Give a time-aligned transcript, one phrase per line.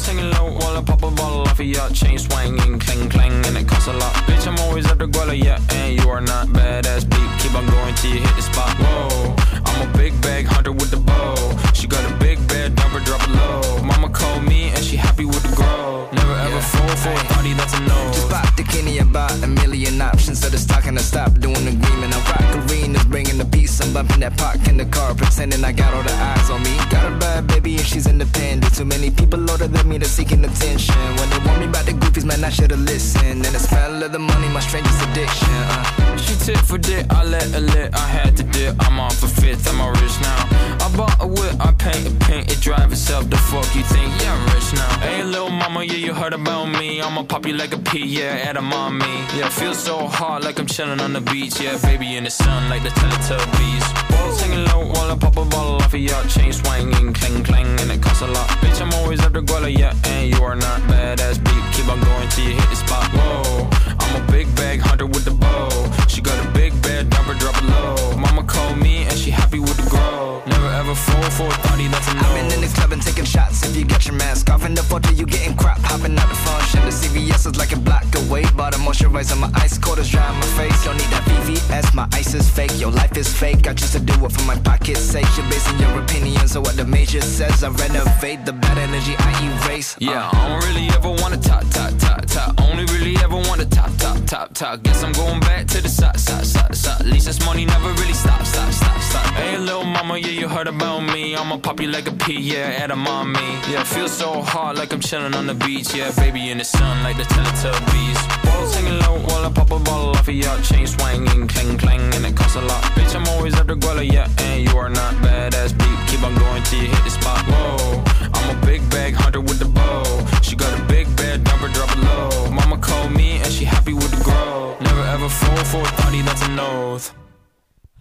[0.00, 3.56] singing low while I pop a bottle off of your chain swinging, clang clang, and
[3.56, 4.14] it costs a lot.
[4.26, 7.30] Bitch, I'm always at the guala, yeah, and you are not badass beat.
[7.40, 8.72] Keep on going till you hit the spot.
[8.78, 9.34] Whoa,
[9.66, 11.36] I'm a big bag hunter with the bow.
[11.74, 13.82] She got a big bed, number drop it low.
[13.82, 16.08] Mama called me and she happy with the grow.
[16.12, 18.49] Never ever fall for a thotty, that's a no.
[18.60, 20.40] The about a million options.
[20.40, 22.14] So just talking to stop doing agreement.
[22.14, 23.80] I rock arenas, bringing the peace.
[23.80, 26.76] I'm bumping that park in the car, pretending I got all the eyes on me.
[26.90, 28.74] Got a bad baby and she's independent.
[28.74, 30.94] Too many people older than me, they're seeking attention.
[31.16, 33.46] When they want me about the goofies, man, I should've listened.
[33.46, 35.48] And the smell of the money, my strangest addiction.
[35.48, 36.00] Uh.
[36.18, 38.76] She tit for dick, I let her lit, I had to dip.
[38.80, 40.40] I'm off a fifth, I'm a rich now.
[40.84, 43.30] I bought a whip, I paint a paint, it drive itself.
[43.30, 44.10] The fuck you think?
[44.20, 44.98] Yeah, I'm rich now.
[45.00, 47.00] Hey, little mama, yeah, you heard about me.
[47.00, 49.14] I'ma pop you like a pea, yeah, at a mommy.
[49.38, 51.60] Yeah, feel so hot like I'm chilling on the beach.
[51.60, 53.84] Yeah, baby in the sun like the Teletubbies.
[54.10, 57.68] Whoa, singing low while I pop a bottle off of your chain swinging, clang clang,
[57.80, 58.48] and it costs a lot.
[58.60, 61.64] Bitch, I'm always at the guala, yeah, and you are not badass beat.
[61.74, 63.06] Keep on going till you hit the spot.
[63.14, 63.70] Whoa,
[64.02, 65.70] I'm a big bag hunter with the bow.
[66.08, 68.16] She got a big bed, number drop it low.
[68.16, 70.42] Mama called me and she happy with the grow.
[70.46, 72.22] Never ever fall for a thotty, that's a no.
[72.22, 73.62] I've been in the club and taking shots.
[73.62, 75.78] If you got your mask off in the photo, you getting crap.
[75.82, 76.80] Hopping out the function.
[76.84, 78.44] The CVS is like a block away.
[78.56, 80.84] Bought a moisturizer, my ice cold is dry on my face.
[80.84, 82.72] Don't need that VVS, my ice is fake.
[82.78, 83.66] Your life is fake.
[83.68, 85.26] I choose to do it for my pocket's sake.
[85.36, 87.62] You're basing your opinions on what the major says.
[87.64, 89.32] I renovate the bad energy I
[89.66, 89.96] erase.
[89.96, 92.60] Uh, Yeah, I don't really ever wanna top, top, top, top.
[92.60, 94.82] Only really ever wanna top, top, top, top.
[94.82, 97.00] Guess I'm going back to the side, side, side, side.
[97.00, 99.26] At least this money never really stop, stop, stop, stop.
[99.34, 101.34] Hey, little mama, yeah, you heard about me.
[101.36, 103.40] I'ma pop you like a pea, yeah, at a mommy.
[103.70, 105.94] Yeah, feel so hot like I'm chilling on the beach.
[105.94, 108.19] Yeah, baby in the sun like the Teletubbies.
[108.44, 112.14] Whoa, singing low while I pop a bottle off of your chain swinging, clang clang,
[112.14, 112.82] and it costs a lot.
[112.96, 115.98] Bitch, I'm always the guala, yeah, and you are not badass beat.
[116.08, 117.40] Keep on going till you hit the spot.
[117.46, 118.02] Whoa,
[118.34, 120.02] I'm a big bag hunter with the bow.
[120.42, 122.50] She got a big bed, number drop it low.
[122.50, 124.76] Mama called me and she happy with the grow.
[124.80, 127.12] Never ever fall for a thotty, that's a nose.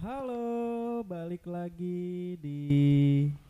[0.01, 3.48] Halo, balik lagi di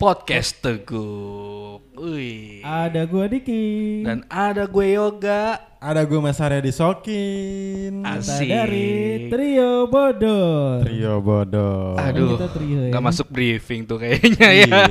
[0.00, 1.76] podcast Teguh.
[2.00, 2.64] Wih.
[2.64, 4.00] ada gua Diki.
[4.00, 5.60] Dan ada gue Yoga.
[5.76, 8.48] Ada gue Mas Arya Disokin Kita Asik.
[8.48, 8.88] dari
[9.28, 10.80] Trio Bodor.
[10.88, 12.88] Trio bodoh Aduh, kita trio ya.
[12.92, 14.68] nggak masuk briefing tuh kayaknya ya.
[14.68, 14.84] Iya.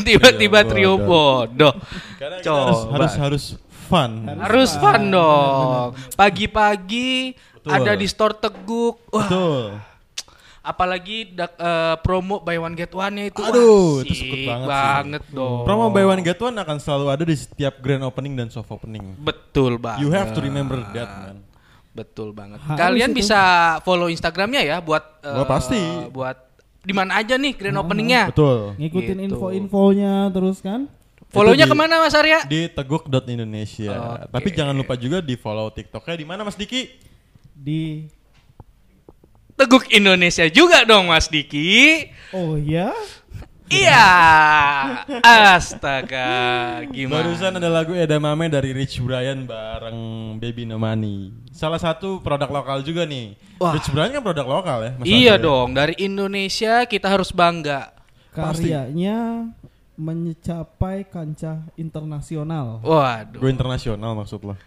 [0.08, 1.72] Tiba-tiba Trio trio bodoh.
[2.20, 2.92] Karena harus, Coba.
[2.92, 3.44] harus harus
[3.88, 5.96] fun Harus fun dong.
[6.12, 7.32] Pagi-pagi
[7.64, 9.00] ada di store Teguk.
[9.08, 9.91] Wah, Betul
[10.62, 13.38] apalagi dak- eh, promo buy one get one-nya itu.
[13.38, 14.70] Aduh, Wah, itu sekut asik banget sih.
[14.72, 15.62] banget dong.
[15.62, 19.14] Promo buy one get one akan selalu ada di setiap grand opening dan soft opening
[19.16, 20.00] Betul banget.
[20.00, 21.38] You have to remember that man
[21.92, 22.56] Betul banget.
[22.58, 23.20] Harus Kalian itu.
[23.20, 23.40] bisa
[23.80, 25.82] follow Instagramnya ya buat eh, Wah, pasti.
[26.08, 26.38] buat
[26.80, 28.30] di mana aja nih grand openingnya.
[28.30, 29.26] Betul Ngikutin Gitu.
[29.28, 30.88] info-infonya terus kan?
[31.28, 32.44] Follownya ke mana Mas Arya?
[32.44, 34.24] Di teguk.indonesia Oke.
[34.30, 36.92] Tapi jangan lupa juga di follow tiktoknya di mana Mas Diki?
[37.52, 38.04] Di
[39.62, 42.10] Teguk Indonesia juga dong Mas Diki.
[42.34, 42.90] Oh ya?
[43.70, 44.04] Iya.
[45.22, 47.22] Astaga, gimana?
[47.22, 52.82] Barusan ada lagu Edamame dari Rich Brian bareng Baby No Money Salah satu produk lokal
[52.82, 53.78] juga nih Wah.
[53.78, 55.46] Rich Brian kan produk lokal ya Mas Iya Andre?
[55.46, 57.94] dong, dari Indonesia kita harus bangga.
[58.34, 59.46] Karyanya
[59.94, 62.82] mencapai kancah internasional.
[62.82, 63.38] Waduh.
[63.38, 64.58] Gue internasional maksud lo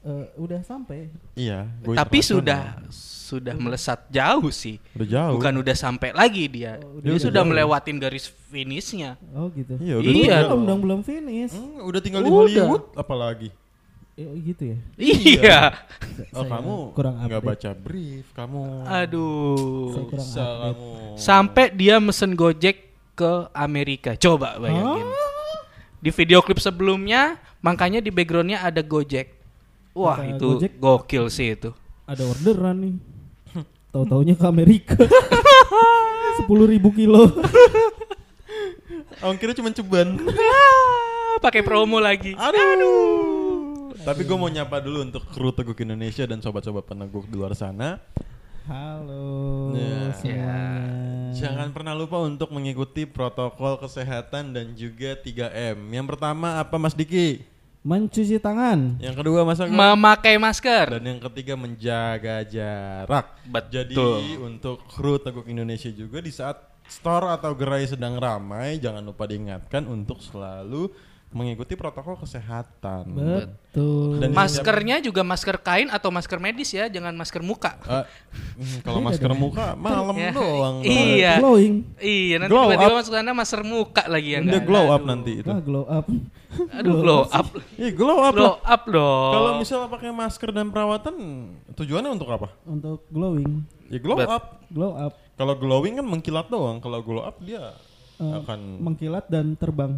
[0.00, 1.12] Eh, udah sampai.
[1.36, 4.80] Iya gue Tapi sudah sudah melesat jauh sih.
[4.96, 6.80] Udah jauh Bukan udah sampai lagi dia.
[6.80, 7.50] Oh, dia udah sudah jauh.
[7.52, 9.20] melewatin garis finishnya.
[9.30, 9.76] Oh gitu.
[9.76, 11.52] Iya udah Iya Belum dong belum finish.
[11.52, 12.40] Hmm, Udah tinggal di Udah.
[12.40, 13.48] Hollywood apalagi
[14.16, 14.78] Eh, gitu ya.
[14.96, 15.60] Iya.
[16.32, 19.88] Oh kamu kurang nggak baca brief kamu Aduh.
[19.90, 20.60] Saya kurang Bisa update.
[20.60, 22.76] kamu Sampai dia mesen Gojek
[23.12, 24.16] ke Amerika.
[24.16, 25.08] Coba bayangin.
[26.00, 29.39] Di video klip sebelumnya, makanya di backgroundnya ada Gojek.
[30.00, 30.72] Wah Kata itu Gojek.
[30.76, 31.70] gokil sih itu.
[32.04, 32.94] Ada orderan nih.
[33.90, 34.96] Tahu-taunya ke Amerika.
[36.38, 37.28] Sepuluh ribu kilo.
[39.20, 42.32] Ongkirnya cuma ceban Ah, Pakai promo lagi.
[42.32, 43.92] Aduh.
[44.00, 48.00] Tapi gue mau nyapa dulu untuk kru Teguk Indonesia dan sobat-sobat peneguk di luar sana.
[48.64, 50.14] Halo Ya.
[50.14, 50.56] semuanya.
[51.32, 55.76] Jangan pernah lupa untuk mengikuti protokol kesehatan dan juga 3M.
[55.90, 57.44] Yang pertama apa Mas Diki?
[57.80, 59.00] Mencuci tangan.
[59.00, 59.72] Yang kedua Mas Angga?
[59.72, 61.00] Memakai masker.
[61.00, 63.40] Dan yang ketiga menjaga jarak.
[63.48, 63.72] Betul.
[63.72, 69.24] Jadi untuk kru Teguk Indonesia juga di saat store atau gerai sedang ramai, jangan lupa
[69.24, 70.92] diingatkan untuk selalu
[71.30, 73.06] mengikuti protokol kesehatan.
[73.06, 74.18] Betul.
[74.18, 77.78] Dan- Maskernya juga masker kain atau masker medis ya, jangan masker muka.
[77.78, 80.34] Hmm, kalau masker muka malam Ya.
[80.34, 80.76] doang.
[80.82, 81.32] Iya.
[81.38, 81.74] Glowing.
[81.96, 82.98] Iya, nanti Glow tiba-tiba up.
[82.98, 85.48] masuk sana masker muka lagi yang Dia nggak glow up nanti itu.
[85.48, 86.06] Ah, glow up.
[86.50, 87.46] Aduh, glow up.
[87.78, 89.30] Iya, glow up Glow up dong.
[89.30, 91.14] Kalau misalnya pakai masker dan perawatan
[91.72, 92.50] tujuannya untuk apa?
[92.64, 93.62] Untuk glowing.
[93.86, 94.44] Ya glow Bet- up.
[94.66, 95.14] Glow up.
[95.32, 96.78] Kalau glowing kan mengkilat doang.
[96.78, 97.70] Kalau glow up dia
[98.18, 99.96] Eh, akan Mengkilat dan terbang.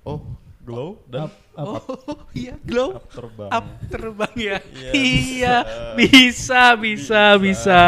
[0.00, 0.22] oh
[0.64, 1.66] glow dan Up, up.
[1.86, 3.48] Oh, iya, glow up terbang.
[3.48, 4.56] up terbang ya.
[4.66, 5.54] Iya, Iya,
[5.94, 7.82] bisa, bisa, bisa.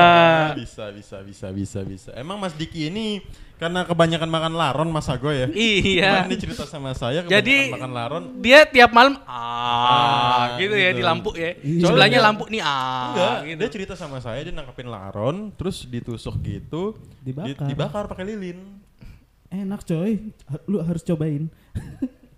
[0.55, 2.11] bisa, bisa, bisa, bisa, bisa.
[2.13, 3.25] Emang Mas Diki ini
[3.57, 5.49] karena kebanyakan makan laron Mas Ago ya.
[5.49, 6.23] Iya.
[6.23, 8.23] Kemarin dia cerita sama saya kebanyakan Jadi makan laron.
[8.39, 10.99] dia tiap malam ah, Ah, gitu ya gitu.
[10.99, 11.51] di lampu ya.
[11.57, 11.83] Iya.
[11.83, 13.59] Sebelahnya lampu nih ah Enggak, gitu.
[13.59, 17.65] dia cerita sama saya dia nangkepin laron terus ditusuk gitu, Dibakar.
[17.65, 18.61] di- dibakar pakai lilin.
[19.49, 20.31] Enak coy.
[20.67, 21.49] Lu harus cobain.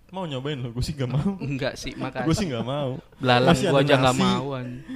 [0.09, 1.37] Mau nyobain lo, gue sih gak mau.
[1.37, 2.33] Enggak sih, gue makasih.
[2.33, 2.97] sih gak mau.
[3.21, 4.21] Belalang ada aja nasi.
[4.25, 4.47] mau.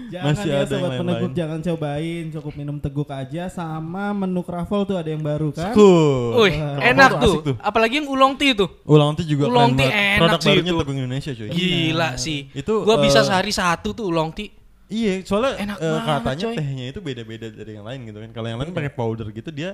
[0.09, 0.99] Jangan Masih ya ada yang sobat lain-lain.
[1.05, 2.23] peneguk jangan cobain.
[2.33, 5.73] Cukup minum teguk aja sama menu kravel tuh ada yang baru kan.
[5.77, 6.33] Cool.
[6.33, 7.35] Wah, enak tuh.
[7.45, 7.55] tuh.
[7.61, 8.69] Apalagi yang ulong tea tuh.
[8.89, 10.91] Ulang tea juga Ulang keren tea enak Produk sih barunya itu.
[10.97, 11.49] Indonesia cuy.
[11.53, 12.39] Gila sih.
[12.49, 14.49] Itu, gua bisa eh, sehari satu tuh ulong tea.
[14.93, 16.55] Iya, soalnya Enak banget, katanya coy.
[16.57, 18.29] tehnya itu beda-beda dari yang lain gitu kan.
[18.29, 19.73] Kalau yang lain pakai powder gitu dia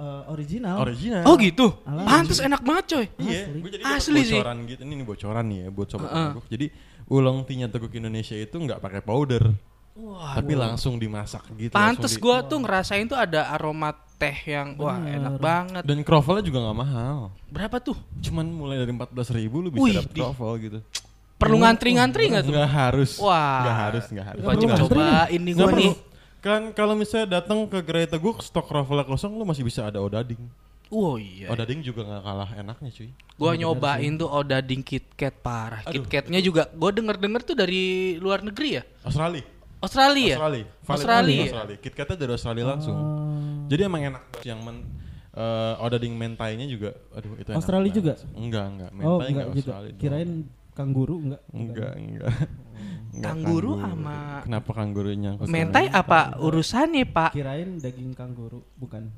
[0.00, 0.76] Eh, original.
[0.80, 1.22] original.
[1.28, 1.76] Oh gitu.
[1.84, 3.06] Pantes enak banget coy.
[3.20, 3.58] Iya, Asli.
[3.60, 4.32] gue jadi dapat Asli sih.
[4.34, 4.80] bocoran gitu.
[4.80, 6.28] Ini nih bocoran nih ya buat sobat Heeh.
[6.30, 6.44] Teguk.
[6.48, 6.66] Jadi
[7.06, 9.44] ulang tea-nya Teguk Indonesia itu nggak pakai powder,
[9.92, 11.74] Wah, tapi langsung dimasak gitu.
[11.74, 15.20] pantes di- gua tuh ngerasain tuh ada aroma teh yang wah Bener.
[15.20, 15.82] enak banget.
[15.84, 17.16] Dan krovelnya juga nggak mahal.
[17.46, 17.96] Berapa tuh?
[18.20, 20.78] Cuman mulai dari 14.000 ribu lu bisa Wih, dapet di- krovel gitu.
[21.36, 22.52] Perlu ngantri-ngantri nggak tuh?
[22.52, 23.10] Nggak harus.
[23.16, 23.60] Wah.
[23.60, 24.42] Nggak harus, nggak harus.
[24.42, 24.96] Wajib perlu ngantri.
[24.96, 25.90] cobain nih perlu.
[26.40, 30.40] Kan kalau misalnya datang ke Gerai Teguk stok krovelnya kosong lu masih bisa ada odading.
[30.90, 31.52] Oh iya.
[31.52, 33.10] Odading juga nggak kalah enaknya cuy.
[33.38, 35.82] Gua nyobain tuh odading KitKat parah.
[35.86, 38.82] KitKatnya juga gua denger-denger tuh dari luar negeri ya.
[39.06, 39.44] Australia.
[39.80, 40.34] Australia.
[40.36, 40.66] Australia.
[40.82, 41.42] Valid Australia.
[41.46, 41.76] Australia.
[41.78, 42.96] KitKatnya dari Australia langsung.
[42.96, 43.68] Oh.
[43.70, 44.76] Jadi emang enak yang men
[45.30, 47.58] eh, odading mentainya juga aduh itu enak.
[47.62, 47.98] Australia banget.
[48.00, 48.14] juga?
[48.34, 48.90] Enggak, enggak.
[48.90, 49.72] Mentai Oh, enggak, enggak juga.
[49.78, 49.92] Australia.
[49.94, 50.59] doang.
[50.72, 51.42] Kangguru enggak?
[51.50, 52.32] enggak, enggak.
[53.10, 55.44] Enggak Kangguru sama- Kenapa kangguru nyangkut?
[55.44, 57.30] sama- Mentai apa urusannya, Pak?
[57.34, 59.10] Kirain daging kangguru, bukan.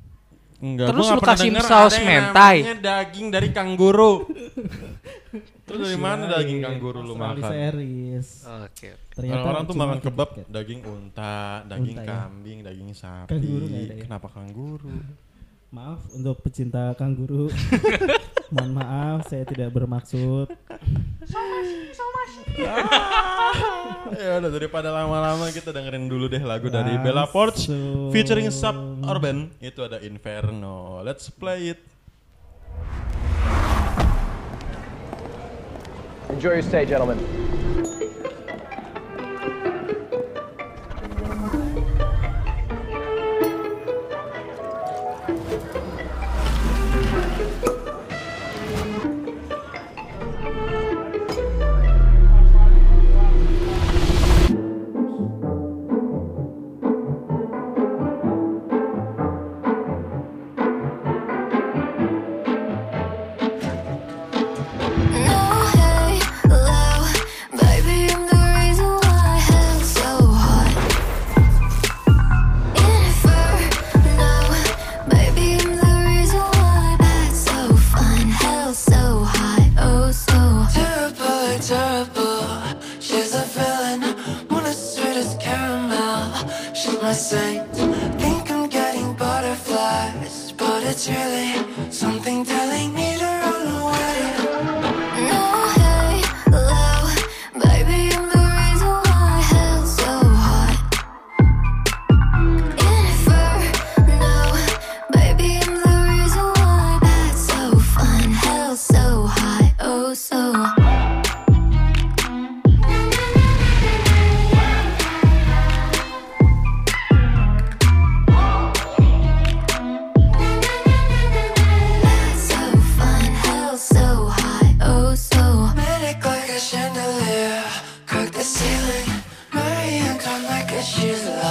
[0.59, 0.89] Enggak.
[0.89, 2.57] Terus lu kasih denger saus mentai.
[2.79, 4.13] daging dari kangguru.
[5.63, 7.43] Itu dari mana Kirain daging kangguru lu makan?
[7.45, 8.29] series.
[8.45, 8.89] Oke.
[9.13, 12.09] Ternyata Orang-orang tuh makan kebab daging unta, daging Unta ya.
[12.09, 13.29] kambing, daging sapi.
[13.29, 13.95] Kangguru ya?
[14.01, 14.93] Kenapa kangguru?
[15.73, 17.49] Maaf untuk pecinta kangguru.
[18.53, 20.53] Mohon maaf, saya tidak bermaksud.
[24.13, 27.05] ya udah daripada lama-lama kita dengerin dulu deh lagu dari Langsung.
[27.09, 27.73] Bella Porch
[28.13, 31.01] featuring Sub Urban itu ada Inferno.
[31.01, 31.81] Let's play it.
[36.29, 37.17] Enjoy your stay, gentlemen.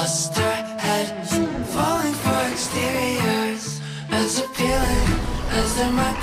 [0.02, 1.08] Lost her head.
[1.74, 3.66] Falling for exteriors.
[4.10, 5.10] As appealing
[5.60, 6.21] as there might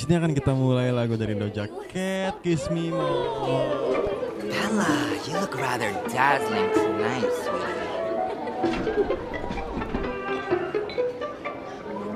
[0.00, 4.08] sini akan kita mulai lagu dari Doja Cat, Kiss Me More.
[4.40, 7.84] Bella, you look rather dazzling tonight, sweetie.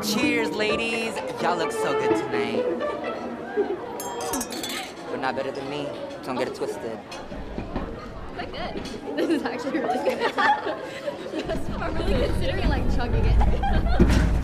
[0.00, 1.12] Cheers, ladies.
[1.44, 2.64] Y'all look so good tonight.
[5.12, 5.84] But not better than me.
[6.24, 6.96] Don't get it twisted.
[8.32, 8.80] Quite good.
[9.14, 10.32] This is actually really good.
[11.84, 14.40] I'm really considering like chugging it.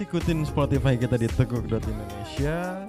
[0.00, 2.88] ikutin Spotify kita di teguk.indonesia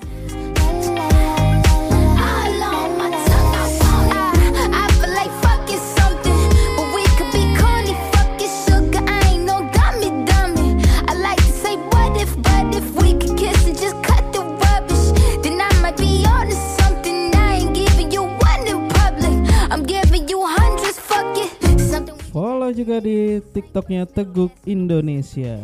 [23.72, 25.56] TikToknya Teguk Indonesia.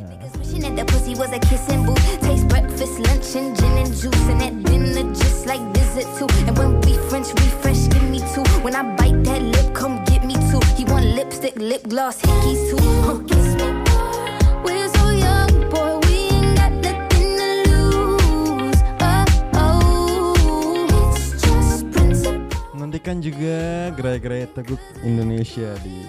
[22.72, 26.08] Nantikan juga gerai-gerai teguk Indonesia di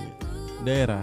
[0.62, 1.02] daerah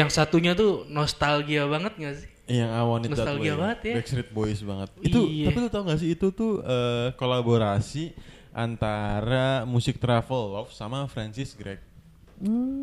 [0.00, 2.28] yang satunya tuh nostalgia banget gak sih?
[2.50, 3.60] Yang I Want It That Nostalgia Way.
[3.60, 3.94] banget ya.
[4.00, 4.88] Backstreet Boys banget.
[4.98, 5.46] Itu Iya.
[5.46, 8.16] tapi lu tau gak sih itu tuh eh, kolaborasi
[8.50, 11.78] antara musik Travel Love sama Francis Greg.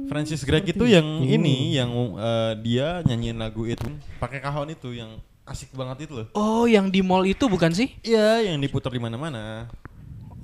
[0.08, 1.34] Francis Greg itu seperti yang itu.
[1.34, 3.90] ini yang eh, dia nyanyiin lagu itu
[4.22, 6.28] pakai kahon itu yang asik banget itu loh.
[6.32, 7.92] Oh, yang di mall itu bukan sih?
[8.04, 9.66] Iya, yang diputar di mana-mana.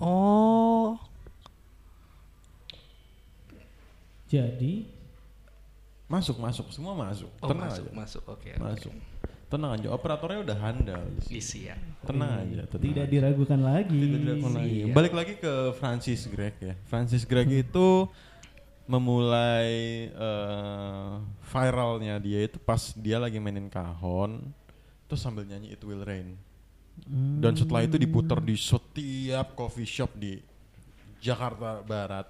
[0.01, 0.97] Oh.
[4.25, 4.89] Jadi
[6.13, 7.31] Masuk, masuk, semua masuk.
[7.41, 7.97] Oh, Tenang masuk, aja.
[7.97, 8.23] masuk.
[8.29, 8.51] Oke.
[8.61, 8.93] Masuk.
[9.49, 11.01] Tenang aja, operatornya udah handal.
[11.29, 11.77] Isi ya.
[12.05, 13.13] Tenang aja, tenang tidak aja.
[13.13, 13.97] diragukan lagi.
[13.97, 14.77] Tidak dilakukan lagi.
[14.77, 14.93] Iya.
[14.93, 16.73] Balik lagi ke Francis Greg ya.
[16.85, 18.05] Francis Greg itu
[18.85, 19.69] memulai
[20.11, 21.11] eh,
[21.49, 24.43] viralnya dia itu pas dia lagi mainin kahon
[25.07, 26.35] terus sambil nyanyi It Will Rain.
[27.41, 30.37] Dan setelah itu diputar di setiap coffee shop di
[31.17, 32.29] Jakarta Barat,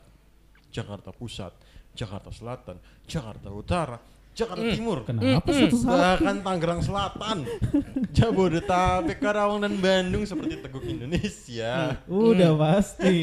[0.72, 1.52] Jakarta Pusat,
[1.94, 2.76] Jakarta Selatan,
[3.06, 3.98] Jakarta Utara,
[4.34, 5.06] Jakarta Timur.
[5.06, 5.94] Kenapa satu satu?
[5.94, 7.38] Bahkan Tangerang Selatan,
[8.18, 12.02] Jabodetabek, Karawang dan Bandung seperti Teguk Indonesia.
[12.06, 13.22] Udah pasti.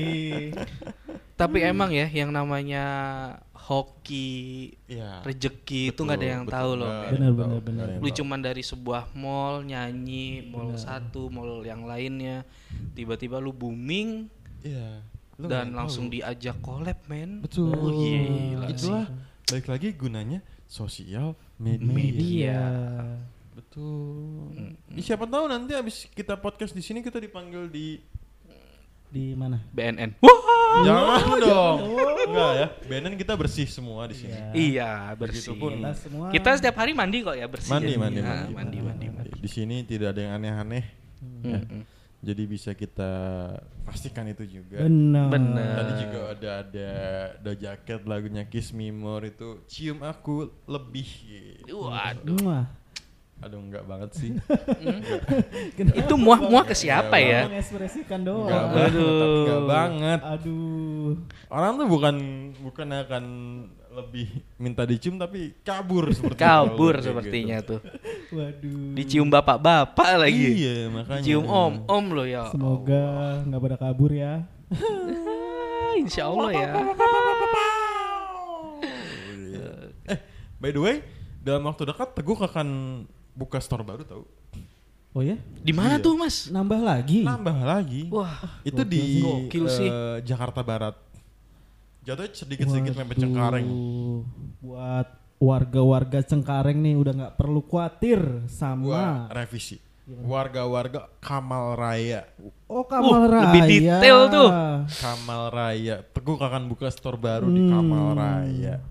[1.41, 2.85] Tapi emang ya yang namanya
[3.57, 5.25] hoki Iya.
[5.25, 6.83] rezeki itu nggak ada yang Betul, tahu betul.
[6.85, 6.93] loh.
[7.09, 7.87] Benar, benar, benar.
[7.97, 12.45] Lu cuman dari sebuah mall nyanyi, mall satu, mall yang lainnya,
[12.93, 14.29] tiba-tiba lu booming
[14.61, 15.01] Iya.
[15.41, 16.15] Lu dan langsung tahu.
[16.15, 17.41] diajak collab men.
[17.41, 17.73] betul.
[17.73, 19.49] Oh, gila Itulah sih.
[19.49, 21.89] balik lagi gunanya sosial media.
[21.91, 22.61] Media.
[23.51, 24.77] Betul.
[24.91, 27.99] Ih, siapa tahu nanti abis kita podcast di sini kita dipanggil di
[29.07, 29.59] Di mana?
[29.67, 30.23] BNN.
[30.23, 30.39] Wah.
[30.81, 31.79] Jangan dong.
[32.23, 32.67] Enggak ya.
[32.87, 34.39] BNN kita bersih semua di sini.
[34.55, 35.51] Iya, bersih.
[35.51, 35.73] Begitupun.
[35.75, 37.75] Kita semua Kita setiap hari mandi kok ya bersih.
[37.75, 37.99] Mandi, jadi.
[37.99, 39.31] mandi, Ah, mandi, mandi, mandi, mandi.
[39.35, 40.85] Di sini tidak ada yang aneh-aneh.
[41.43, 41.59] ya.
[41.59, 41.83] Mm-mm.
[42.21, 43.13] Jadi bisa kita
[43.81, 44.85] pastikan itu juga.
[44.85, 45.33] benar.
[45.33, 45.73] Benar.
[45.81, 46.89] Tadi juga ada ada
[47.41, 51.09] ada jaket lagunya Kiss Me More itu cium aku lebih.
[51.65, 52.37] Waduh.
[52.45, 52.69] Wah.
[53.41, 54.37] Aduh enggak banget sih.
[56.05, 57.41] Itu muah-muah ke siapa Enggak ya?
[57.49, 58.69] Mengekspresikan Enggak doang.
[58.69, 59.09] banget, Aduh.
[59.17, 60.21] tapi enggak banget.
[60.21, 61.11] Aduh.
[61.49, 62.15] Orang tuh bukan
[62.61, 63.25] bukan akan
[63.91, 67.77] lebih minta dicium tapi kabur seperti Kabur sepertinya gitu.
[67.77, 67.81] tuh.
[68.31, 68.95] Waduh.
[68.95, 70.47] Dicium bapak-bapak lagi.
[70.63, 71.21] Iya, makanya.
[71.21, 72.47] Dicium om-om lo ya.
[72.55, 73.03] Semoga
[73.45, 74.47] nggak pada kabur ya.
[76.01, 76.71] Insya Allah ya.
[80.07, 80.19] Eh,
[80.59, 80.97] by the way,
[81.41, 82.69] dalam waktu dekat Teguh akan
[83.33, 84.23] buka store baru tau?
[85.11, 85.35] Oh ya?
[85.59, 86.05] Di mana Iya.
[86.07, 86.47] tuh mas?
[86.49, 87.27] Nambah lagi.
[87.27, 88.07] Nambah lagi.
[88.09, 88.31] Wah,
[88.63, 89.91] itu di Gokil sih.
[90.23, 90.95] Jakarta Barat.
[92.01, 93.67] Jatuhnya sedikit-sedikit mepet Cengkareng.
[93.69, 94.21] Waduh.
[94.61, 99.77] Buat warga-warga Cengkareng nih udah nggak perlu khawatir Gua sama revisi.
[100.11, 102.27] Warga-warga Kamal Raya.
[102.67, 103.45] Oh Kamal Uh, Raya.
[103.47, 104.49] lebih detail tuh.
[104.99, 106.03] Kamal Raya.
[106.03, 108.83] Teguh akan buka store baru di Kamal Raya.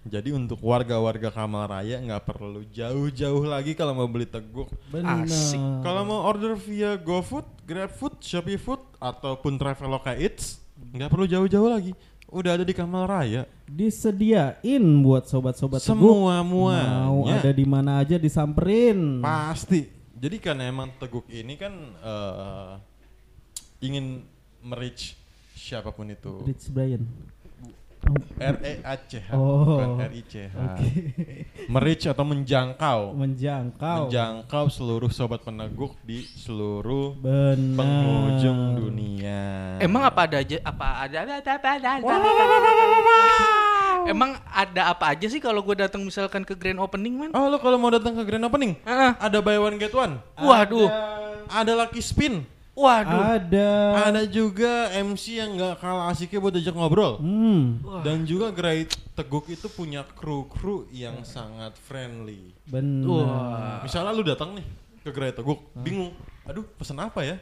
[0.00, 4.64] Jadi untuk warga-warga Kamal Raya nggak perlu jauh-jauh lagi kalau mau beli Teguh.
[4.88, 5.28] Benar.
[5.28, 5.60] Asik.
[5.84, 10.56] Kalau mau order via GoFood, GrabFood, Shopee Food ataupun Traveloka Eats,
[10.96, 11.92] nggak perlu jauh-jauh lagi.
[12.30, 13.42] Udah ada di Kamal Raya.
[13.66, 15.98] Disediain buat sobat-sobat Teguh.
[15.98, 19.18] Semua Mau muanya ada di mana aja disamperin.
[19.18, 19.90] pasti.
[20.20, 22.72] Jadi kan emang Teguk ini kan eh,
[23.82, 24.22] ingin
[24.62, 25.16] merich
[25.56, 26.44] siapa pun itu.
[26.46, 27.02] Rich Brian.
[28.36, 29.64] R E A C H Oh.
[29.76, 30.54] bukan R I C H.
[30.54, 30.86] Oke.
[31.66, 33.00] Merich atau menjangkau.
[33.14, 34.08] Menjangkau.
[34.08, 37.76] Menjangkau seluruh sobat peneguk di seluruh Benar.
[37.76, 39.76] penghujung dunia.
[39.78, 42.14] Emang apa ada aja apa ada ada ada ada, ada, ada.
[44.08, 47.30] Emang ada apa aja sih kalau gue datang misalkan ke grand opening man?
[47.30, 49.12] Oh, lo kalau mau datang ke grand opening, Heeh.
[49.14, 50.18] ada buy one get one.
[50.34, 50.88] Waduh.
[51.46, 52.42] Ada lucky spin.
[52.72, 53.22] Waduh.
[53.36, 53.70] Ada.
[54.08, 57.18] Ada juga MC yang nggak kalah asiknya buat ajak ngobrol.
[57.18, 62.54] Hmm, Dan juga Gerai Teguk itu punya kru-kru yang sangat friendly.
[62.64, 63.06] benar.
[63.10, 63.78] Wah.
[63.82, 64.66] Misalnya lu datang nih
[65.02, 66.14] ke Gerai Teguk, bingung,
[66.46, 67.36] aduh pesen apa ya?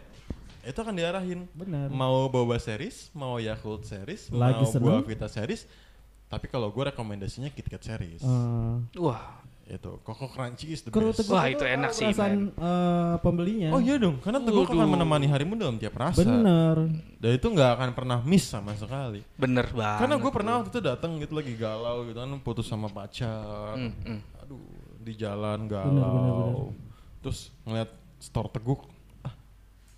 [0.65, 1.49] Itu akan diarahin.
[1.55, 1.89] Benar.
[1.89, 5.65] Mau boba series, mau Yakult series, Lagi mau buah Vita series.
[6.29, 8.21] Tapi kalau gue rekomendasinya KitKat series.
[8.21, 9.41] Eh, Wah.
[9.69, 11.29] Itu Koko Crunchy is the kru best.
[11.29, 13.69] Wah, itu enak sih, perasaan, eh, pembelinya.
[13.77, 16.25] Oh iya dong, karena Teguk akan menemani harimu dalam tiap rasa.
[16.25, 16.89] Bener.
[17.21, 19.21] Dan itu nggak akan pernah miss sama sekali.
[19.37, 20.01] Bener banget.
[20.01, 23.77] Karena gue pernah waktu itu datang gitu lagi galau gitu kan putus sama pacar.
[23.77, 24.21] Hmm, hmm.
[24.41, 24.65] Aduh,
[25.05, 25.93] di jalan galau.
[25.93, 26.57] Bener, bener, bener.
[27.21, 27.91] Terus ngeliat
[28.25, 28.81] store teguk,
[29.21, 29.37] ah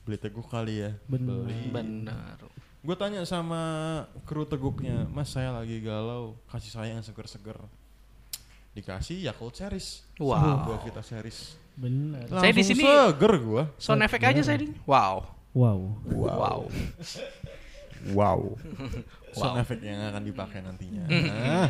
[0.02, 0.90] beli teguk kali ya.
[1.06, 1.46] Bener.
[1.46, 1.70] Beli.
[1.70, 2.38] Bener.
[2.82, 3.62] Gue tanya sama
[4.26, 7.54] kru teguknya, Mas saya lagi galau, kasih saya yang seger-seger.
[8.80, 10.08] Dikasih Yakult series.
[10.16, 10.64] Wow.
[10.64, 11.52] Buah Vita series.
[11.74, 12.24] Bener.
[12.26, 13.62] Saya di sini- seger gue.
[13.76, 14.72] Sound effect aja saya di.
[14.82, 15.28] Wow.
[15.52, 15.80] Wow.
[16.08, 16.60] Wow.
[18.10, 18.40] Wow.
[19.36, 21.04] Sound effect yang akan dipakai nantinya.
[21.04, 21.68] Nah.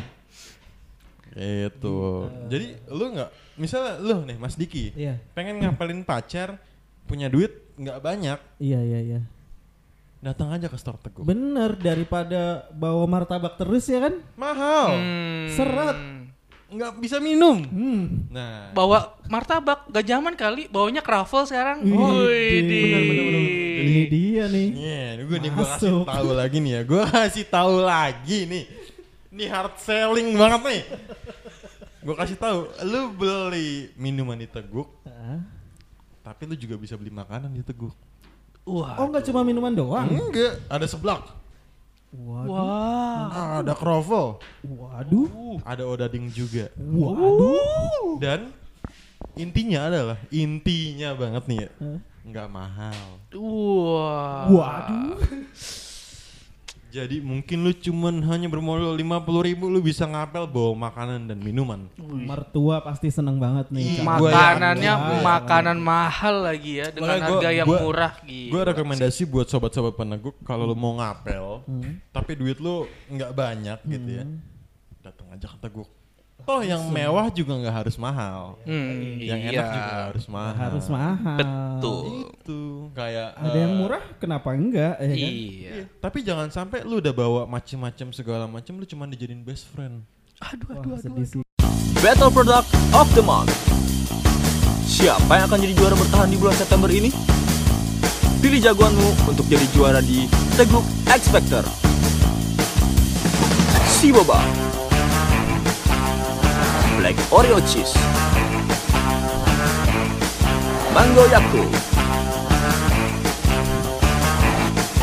[1.31, 2.27] Itu.
[2.47, 5.15] Jadi lu nggak, misalnya lu nih Mas Diki, Iya.
[5.31, 6.59] pengen ngapelin pacar,
[7.03, 9.19] punya duit nggak banyak, Iya, iya, iya.
[10.19, 11.23] datang aja ke store Teguh.
[11.23, 14.19] Bener daripada bawa martabak terus ya kan?
[14.35, 15.47] Mahal, Hmm.
[15.49, 15.97] Serat.
[16.71, 17.59] Nggak bisa minum.
[17.61, 18.31] Hmm.
[18.31, 21.83] Nah, Bawa martabak gak zaman kali, bawanya kravel sekarang.
[21.83, 23.43] Wih, Wih, bener, bener, bener.
[23.81, 24.67] Ini dia nih.
[24.71, 26.05] Iya, gue nih gue kasih Masuk.
[26.07, 26.81] tahu lagi nih ya.
[26.83, 28.63] Gue kasih tahu lagi nih.
[29.31, 30.81] Ini hard selling banget nih.
[32.01, 35.37] Gue kasih tahu, lu beli minuman di Teguk, Ah.
[36.23, 37.93] tapi lu juga bisa beli makanan di Teguk.
[38.63, 38.97] Wah.
[38.97, 40.09] Oh nggak cuma minuman doang?
[40.09, 41.21] Enggak, ada seblak,
[42.11, 42.51] Waduh.
[42.51, 43.63] Wah.
[43.63, 44.35] ada krovel,
[44.67, 45.63] Waduh.
[45.63, 46.67] ada odading juga.
[46.75, 48.19] Waduh.
[48.19, 48.51] Dan
[49.39, 51.97] intinya adalah intinya banget nih ya, Hah?
[52.27, 53.07] nggak mahal.
[53.31, 54.43] Wah.
[54.51, 55.15] Waduh.
[56.91, 61.87] Jadi mungkin lu cuman hanya bermodal 50 ribu lu bisa ngapel bawa makanan dan minuman.
[61.97, 64.03] Mertua pasti seneng banget nih.
[64.03, 65.23] Gua Makanannya yakin.
[65.23, 68.51] makanan mahal lagi ya dengan gua- harga yang gua- murah gitu.
[68.51, 72.03] Gue rekomendasi buat sobat-sobat peneguk kalau lu mau ngapel, Hmm.
[72.11, 74.23] tapi duit lu nggak banyak gitu ya,
[75.01, 75.87] datang aja ke teguk.
[76.49, 79.53] Oh yang mewah juga nggak harus mahal, Hmm, yang iya.
[79.53, 80.55] enak juga harus mahal.
[80.57, 81.37] Harus mahal.
[81.37, 82.01] Betul.
[82.33, 82.59] Itu
[82.91, 84.97] kayak Ada yang eh, murah, kenapa enggak?
[84.97, 85.15] Ya kan?
[85.15, 85.29] Iya.
[85.29, 85.71] iya.
[86.01, 90.01] Tapi jangan sampai lu udah bawa macem-macem segala macem, lu cuma dijadiin best friend.
[90.41, 91.41] Aduh, Wah, sedih sih.
[92.01, 93.53] Battle Product of the Month.
[94.89, 97.13] Siapa yang akan jadi juara bertahan di bulan September ini?
[98.41, 100.25] Pilih jagoanmu untuk jadi juara di
[100.57, 101.61] Teguk X Factor.
[103.85, 104.70] Si Boba.
[107.11, 107.91] Black Oreo Cheese.
[110.93, 111.67] Mango Yakult.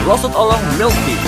[0.06, 1.20] Roasted Oolong Milk Tea.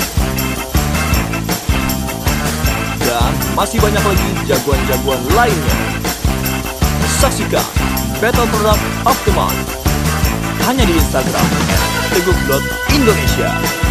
[3.04, 5.76] Dan masih banyak lagi jagoan-jagoan lainnya.
[7.20, 7.66] Saksikan
[8.16, 9.68] Battle Product of the Month
[10.64, 11.44] hanya di Instagram
[12.16, 13.52] teguk.indonesia.
[13.52, 13.89] I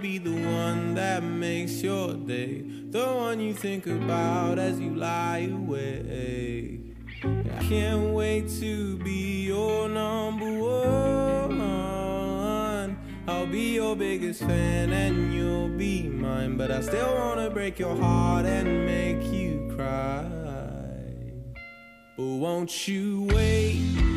[0.00, 5.48] be the one that makes your day, the one you think about as you lie
[5.52, 6.80] awake.
[7.24, 11.60] I can't wait to be your number one.
[13.26, 17.96] I'll be your biggest fan and you'll be mine, but I still wanna break your
[17.96, 20.24] heart and make you cry.
[22.16, 24.15] But won't you wait?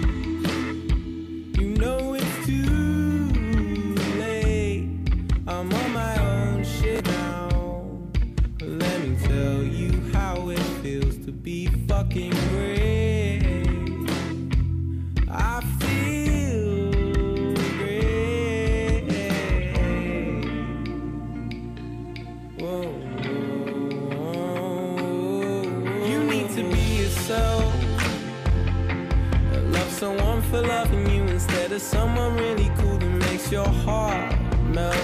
[30.50, 34.36] For loving you instead of someone really cool that makes your heart
[34.66, 34.96] melt.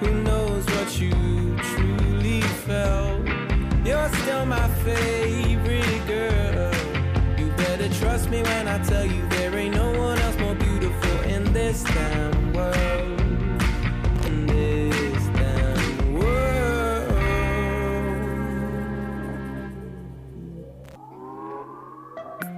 [0.00, 1.12] Who knows what you
[1.70, 3.24] truly felt?
[3.84, 6.74] You're still my favorite girl.
[7.38, 9.29] You better trust me when I tell you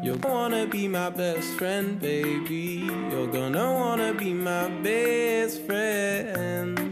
[0.02, 2.90] You're gonna wanna be my best friend, baby.
[3.12, 6.91] You're gonna wanna be my best friend.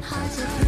[0.00, 0.63] 好不。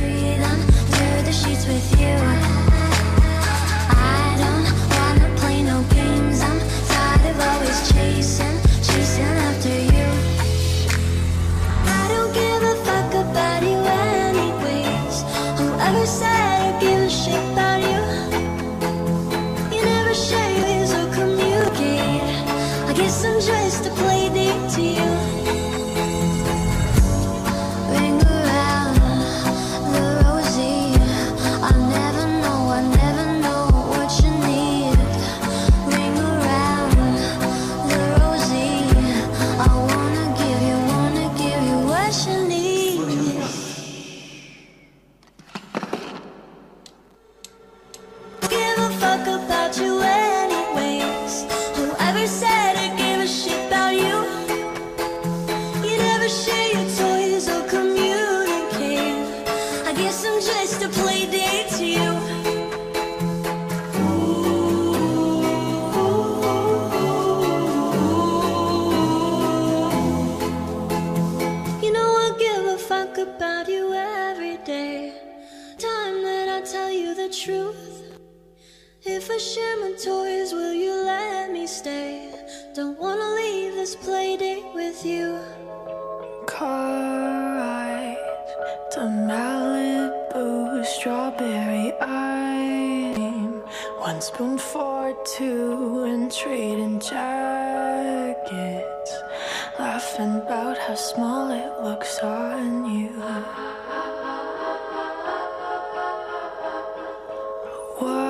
[107.99, 108.26] What.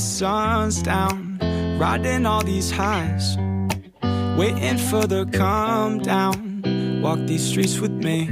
[0.00, 1.38] sun's down,
[1.78, 3.36] riding all these highs,
[4.36, 7.00] waiting for the calm down.
[7.02, 8.28] Walk these streets with me,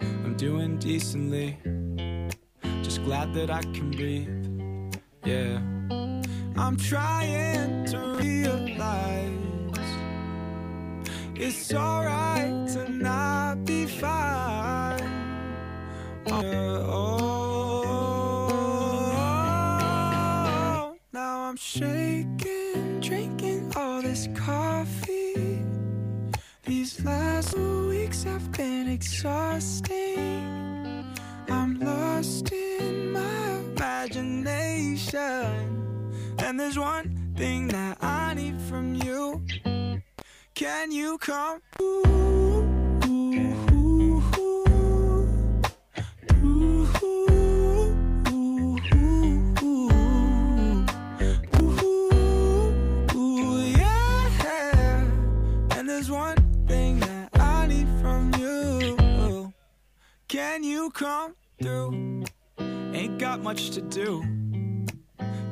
[0.00, 1.58] I'm doing decently,
[2.82, 4.28] just glad that I can breathe.
[5.24, 5.58] Yeah,
[6.56, 9.32] I'm trying to realize
[11.34, 15.00] it's alright to not be fine.
[16.28, 16.42] Oh.
[16.42, 17.25] oh.
[21.78, 25.62] shaking, drinking all this coffee.
[26.64, 30.46] These last weeks have been exhausting.
[31.50, 35.16] I'm lost in my imagination.
[36.38, 39.44] And there's one thing that I need from you.
[40.54, 41.60] Can you come?
[41.82, 42.05] Ooh.
[60.90, 62.24] come through.
[62.58, 64.22] Ain't got much to do.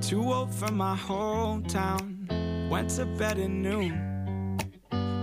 [0.01, 2.68] Too old for my hometown.
[2.68, 4.59] Went to bed at noon.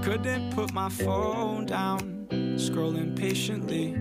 [0.04, 2.28] Couldn't put my phone down.
[2.58, 3.96] Scrolling patiently.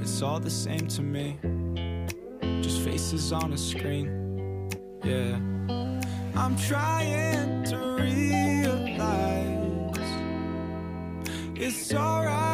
[0.00, 1.38] It's all the same to me.
[2.62, 4.70] Just faces on a screen.
[5.04, 5.38] Yeah.
[6.34, 8.98] I'm trying to realize
[11.56, 12.47] it's alright.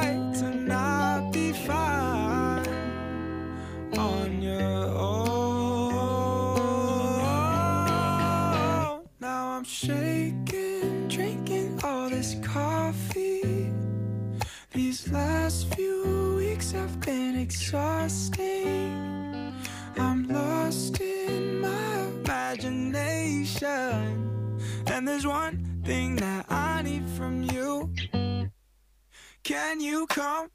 [24.95, 27.93] And there's one thing that I need from you.
[29.43, 30.51] Can you come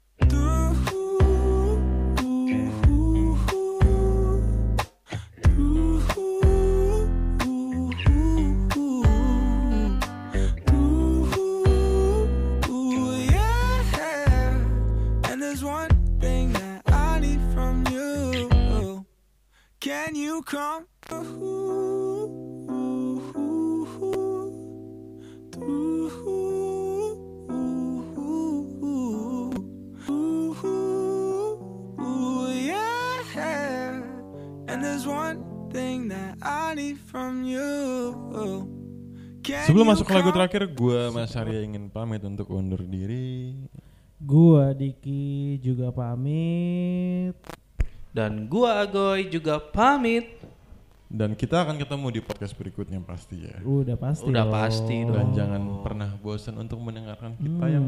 [39.80, 43.56] Sebelum you masuk ke lagu terakhir, gua Mas Arya ingin pamit untuk undur diri.
[44.20, 47.32] Gua Diki juga pamit.
[48.12, 50.36] Dan gua Agoy juga pamit.
[51.08, 53.56] Dan kita akan ketemu di podcast berikutnya pasti ya.
[53.64, 54.28] Udah pasti.
[54.28, 54.52] Udah dong.
[54.52, 55.32] pasti Dan dong.
[55.32, 57.72] jangan pernah bosan untuk mendengarkan kita Hmm.
[57.72, 57.86] yang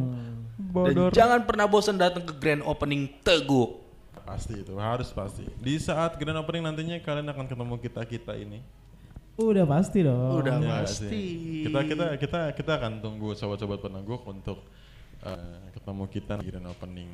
[0.57, 1.11] Dan bodor.
[1.13, 3.85] jangan pernah bosan datang ke grand opening Teguh.
[4.25, 5.45] Pasti itu harus pasti.
[5.61, 8.65] Di saat grand opening nantinya kalian akan ketemu kita kita ini.
[9.41, 10.45] Udah pasti dong.
[10.45, 11.09] Udah Ya pasti.
[11.09, 11.29] sih?
[11.65, 14.61] Kita kita kita kita akan tunggu sobat-sobat penangguh untuk
[15.25, 17.09] eh, ketemu kita di grand opening.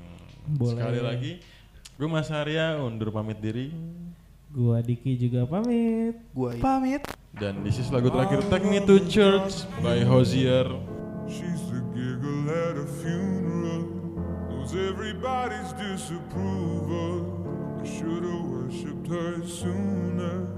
[0.51, 0.75] Boleh.
[0.75, 1.33] Sekali lagi,
[1.95, 3.71] gue Mas Arya undur pamit diri.
[4.49, 6.17] Gua Diki juga pamit.
[6.33, 7.05] Gua pamit.
[7.37, 10.65] Dan this is lagu terakhir Take Me to Church by Hosier.
[11.29, 13.85] She's the giggle at a funeral,
[14.49, 17.29] knows everybody's disapproval.
[17.79, 20.58] I should have worshipped her sooner.